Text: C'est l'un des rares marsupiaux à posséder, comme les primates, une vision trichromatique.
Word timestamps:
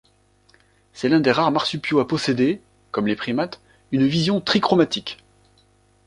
C'est 0.93 1.09
l'un 1.09 1.19
des 1.19 1.31
rares 1.31 1.51
marsupiaux 1.51 1.99
à 1.99 2.07
posséder, 2.07 2.59
comme 2.89 3.05
les 3.05 3.15
primates, 3.15 3.61
une 3.91 4.07
vision 4.07 4.41
trichromatique. 4.41 5.23